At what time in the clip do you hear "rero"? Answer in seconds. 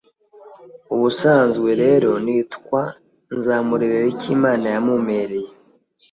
1.81-2.11